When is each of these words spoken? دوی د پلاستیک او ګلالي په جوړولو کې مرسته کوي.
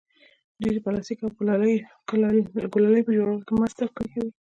دوی 0.61 0.71
د 0.73 0.79
پلاستیک 0.85 1.19
او 1.23 1.31
ګلالي 2.59 3.01
په 3.05 3.11
جوړولو 3.17 3.45
کې 3.47 3.53
مرسته 3.61 3.83
کوي. 3.95 4.23